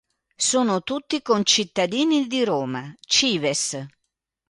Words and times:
Sono 0.43 0.81
tutti 0.81 1.21
concittadini 1.21 2.25
di 2.25 2.43
Roma, 2.43 2.91
"cives". 3.01 3.77